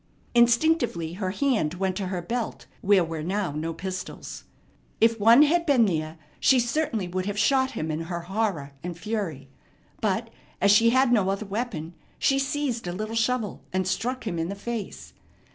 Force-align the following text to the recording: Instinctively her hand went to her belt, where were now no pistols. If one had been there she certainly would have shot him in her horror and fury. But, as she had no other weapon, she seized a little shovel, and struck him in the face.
Instinctively 0.33 1.13
her 1.13 1.29
hand 1.29 1.75
went 1.75 1.95
to 1.97 2.07
her 2.07 2.23
belt, 2.23 2.65
where 2.81 3.03
were 3.03 3.21
now 3.21 3.51
no 3.51 3.71
pistols. 3.71 4.45
If 4.99 5.19
one 5.19 5.43
had 5.43 5.63
been 5.63 5.85
there 5.85 6.17
she 6.39 6.59
certainly 6.59 7.07
would 7.07 7.27
have 7.27 7.37
shot 7.37 7.73
him 7.77 7.91
in 7.91 7.99
her 8.05 8.21
horror 8.21 8.71
and 8.81 8.97
fury. 8.97 9.47
But, 10.01 10.31
as 10.59 10.71
she 10.71 10.89
had 10.89 11.11
no 11.13 11.29
other 11.29 11.45
weapon, 11.45 11.93
she 12.17 12.39
seized 12.39 12.87
a 12.87 12.91
little 12.93 13.13
shovel, 13.13 13.61
and 13.71 13.87
struck 13.87 14.25
him 14.25 14.39
in 14.39 14.49
the 14.49 14.55
face. 14.55 15.13